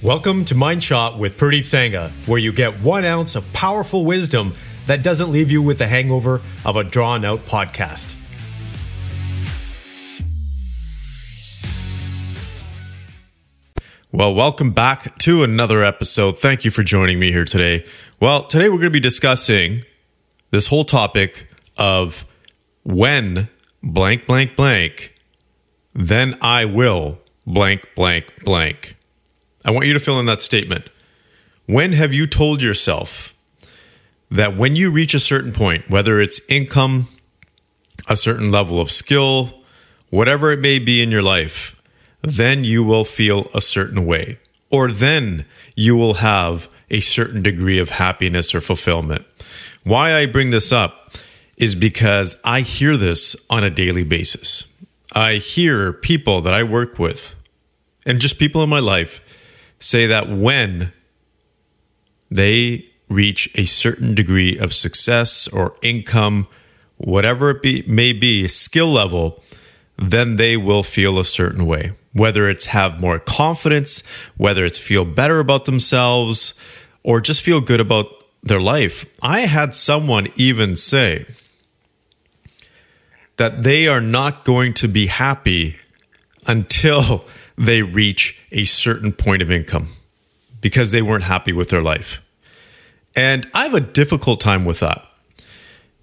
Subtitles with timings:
[0.00, 4.54] Welcome to Mind Shot with Pradeep Sangha, where you get one ounce of powerful wisdom
[4.86, 8.14] that doesn't leave you with the hangover of a drawn out podcast.
[14.12, 16.38] Well, welcome back to another episode.
[16.38, 17.84] Thank you for joining me here today.
[18.20, 19.82] Well, today we're going to be discussing
[20.52, 22.24] this whole topic of
[22.84, 23.48] when
[23.82, 25.16] blank, blank, blank,
[25.92, 28.94] then I will blank, blank, blank.
[29.68, 30.88] I want you to fill in that statement.
[31.66, 33.34] When have you told yourself
[34.30, 37.06] that when you reach a certain point, whether it's income,
[38.08, 39.62] a certain level of skill,
[40.08, 41.76] whatever it may be in your life,
[42.22, 44.38] then you will feel a certain way,
[44.70, 45.44] or then
[45.76, 49.26] you will have a certain degree of happiness or fulfillment.
[49.84, 51.12] Why I bring this up
[51.58, 54.64] is because I hear this on a daily basis.
[55.14, 57.34] I hear people that I work with
[58.06, 59.20] and just people in my life
[59.78, 60.92] say that when
[62.30, 66.46] they reach a certain degree of success or income,
[66.96, 69.42] whatever it be, may be, skill level,
[69.96, 71.92] then they will feel a certain way.
[72.12, 74.02] Whether it's have more confidence,
[74.36, 76.54] whether it's feel better about themselves,
[77.04, 78.06] or just feel good about
[78.42, 79.06] their life.
[79.22, 81.26] I had someone even say
[83.36, 85.76] that they are not going to be happy
[86.46, 87.24] until
[87.58, 89.88] they reach a certain point of income
[90.60, 92.24] because they weren't happy with their life.
[93.16, 95.04] And I have a difficult time with that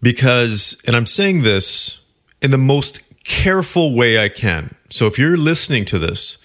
[0.00, 2.00] because, and I'm saying this
[2.40, 4.74] in the most careful way I can.
[4.90, 6.38] So if you're listening to this,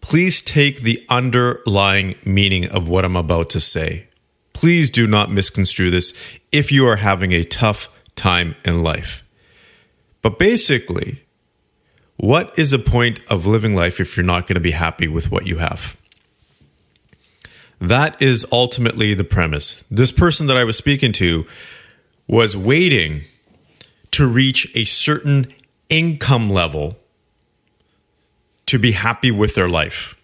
[0.00, 4.06] please take the underlying meaning of what I'm about to say.
[4.52, 6.12] Please do not misconstrue this
[6.52, 9.22] if you are having a tough time in life.
[10.22, 11.22] But basically,
[12.20, 15.30] what is a point of living life if you're not going to be happy with
[15.30, 15.96] what you have?
[17.80, 19.84] That is ultimately the premise.
[19.90, 21.46] This person that I was speaking to
[22.28, 23.22] was waiting
[24.10, 25.50] to reach a certain
[25.88, 26.98] income level
[28.66, 30.14] to be happy with their life,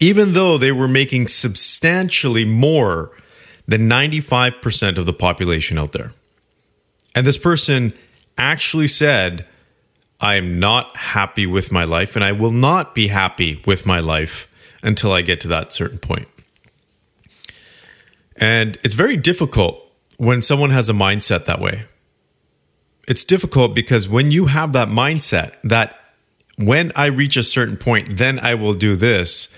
[0.00, 3.12] even though they were making substantially more
[3.68, 6.12] than 95% of the population out there.
[7.14, 7.92] And this person
[8.36, 9.46] actually said,
[10.20, 14.00] I am not happy with my life, and I will not be happy with my
[14.00, 14.48] life
[14.82, 16.28] until I get to that certain point.
[18.36, 19.86] And it's very difficult
[20.18, 21.84] when someone has a mindset that way.
[23.08, 25.96] It's difficult because when you have that mindset that
[26.56, 29.48] when I reach a certain point, then I will do this,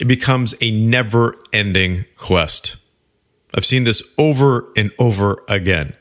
[0.00, 2.76] it becomes a never ending quest.
[3.54, 5.94] I've seen this over and over again.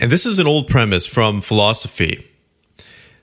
[0.00, 2.26] And this is an old premise from philosophy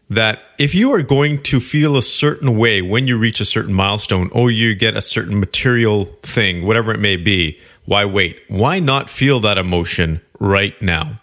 [0.10, 3.74] that if you are going to feel a certain way when you reach a certain
[3.74, 8.42] milestone or you get a certain material thing, whatever it may be, why wait?
[8.48, 11.20] Why not feel that emotion right now?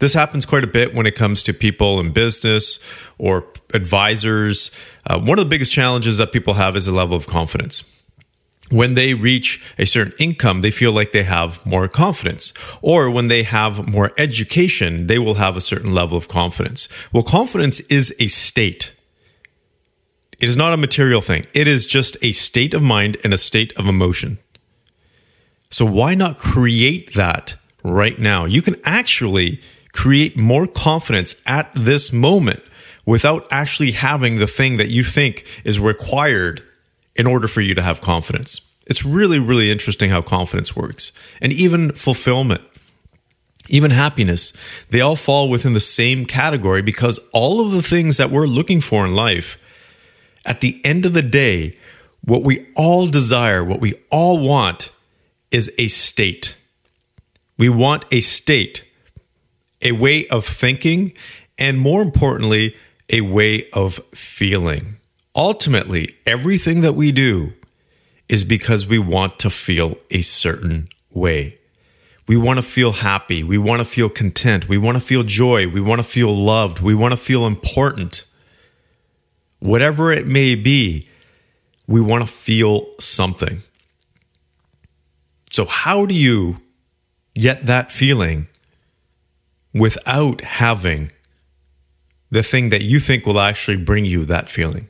[0.00, 2.78] This happens quite a bit when it comes to people in business
[3.18, 4.70] or advisors.
[5.06, 7.97] Uh, one of the biggest challenges that people have is a level of confidence
[8.70, 12.52] when they reach a certain income, they feel like they have more confidence.
[12.82, 16.88] Or when they have more education, they will have a certain level of confidence.
[17.12, 18.94] Well, confidence is a state.
[20.40, 21.46] It is not a material thing.
[21.54, 24.38] It is just a state of mind and a state of emotion.
[25.70, 28.44] So why not create that right now?
[28.44, 29.60] You can actually
[29.92, 32.62] create more confidence at this moment
[33.04, 36.67] without actually having the thing that you think is required
[37.18, 38.60] in order for you to have confidence.
[38.86, 41.12] It's really, really interesting how confidence works
[41.42, 42.62] and even fulfillment,
[43.68, 44.54] even happiness.
[44.88, 48.80] They all fall within the same category because all of the things that we're looking
[48.80, 49.58] for in life,
[50.46, 51.76] at the end of the day,
[52.24, 54.90] what we all desire, what we all want
[55.50, 56.56] is a state.
[57.58, 58.84] We want a state,
[59.82, 61.12] a way of thinking,
[61.58, 62.76] and more importantly,
[63.10, 64.97] a way of feeling
[65.38, 67.52] ultimately, everything that we do
[68.28, 71.56] is because we want to feel a certain way.
[72.26, 73.42] We want to feel happy.
[73.42, 74.68] We want to feel content.
[74.68, 75.68] We want to feel joy.
[75.68, 76.80] We want to feel loved.
[76.80, 78.24] We want to feel important.
[79.60, 81.08] Whatever it may be,
[81.86, 83.60] we want to feel something.
[85.50, 86.60] So, how do you
[87.34, 88.48] get that feeling
[89.72, 91.12] without having
[92.30, 94.88] the thing that you think will actually bring you that feeling?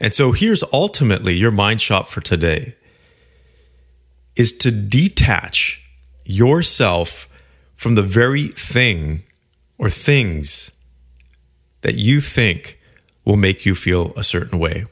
[0.00, 2.74] And so here's ultimately your mind shot for today
[4.36, 5.82] is to detach
[6.24, 7.28] yourself
[7.76, 9.22] from the very thing
[9.78, 10.72] or things
[11.82, 12.80] that you think
[13.24, 14.86] will make you feel a certain way.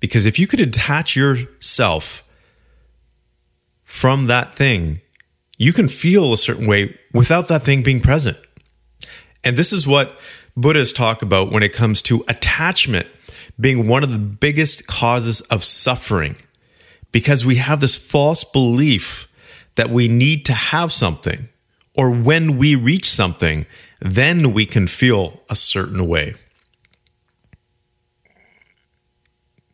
[0.00, 2.22] Because if you could detach yourself
[3.84, 5.00] from that thing,
[5.56, 8.36] you can feel a certain way without that thing being present.
[9.42, 10.18] And this is what
[10.56, 13.06] Buddhists talk about when it comes to attachment
[13.60, 16.36] being one of the biggest causes of suffering
[17.12, 19.28] because we have this false belief
[19.76, 21.48] that we need to have something,
[21.96, 23.64] or when we reach something,
[24.00, 26.34] then we can feel a certain way.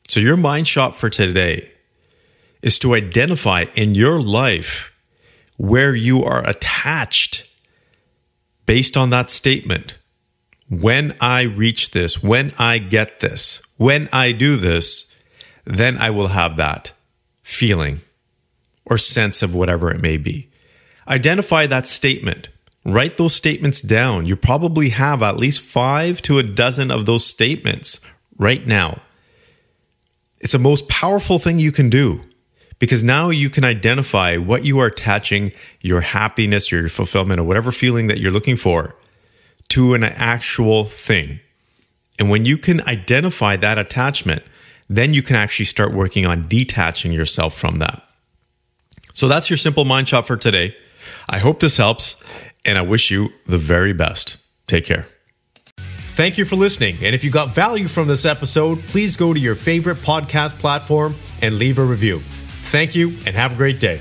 [0.08, 1.70] So, your mind shot for today
[2.62, 4.92] is to identify in your life
[5.56, 7.48] where you are attached
[8.66, 9.98] based on that statement.
[10.68, 15.14] When I reach this, when I get this, when I do this,
[15.64, 16.92] then I will have that
[17.42, 18.00] feeling
[18.84, 20.48] or sense of whatever it may be.
[21.08, 22.48] Identify that statement.
[22.84, 24.26] Write those statements down.
[24.26, 28.00] You probably have at least five to a dozen of those statements
[28.38, 29.00] right now.
[30.40, 32.20] It's the most powerful thing you can do
[32.78, 37.44] because now you can identify what you are attaching your happiness or your fulfillment or
[37.44, 38.94] whatever feeling that you're looking for
[39.70, 41.40] to an actual thing.
[42.18, 44.42] And when you can identify that attachment,
[44.88, 48.02] then you can actually start working on detaching yourself from that.
[49.12, 50.76] So that's your simple mind shot for today.
[51.28, 52.16] I hope this helps,
[52.64, 54.36] and I wish you the very best.
[54.66, 55.06] Take care.
[55.76, 56.96] Thank you for listening.
[57.02, 61.14] And if you got value from this episode, please go to your favorite podcast platform
[61.42, 62.20] and leave a review.
[62.20, 64.00] Thank you and have a great day.